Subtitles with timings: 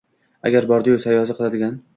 [0.49, 1.81] Agar bordi-yu sazoyi qiladigan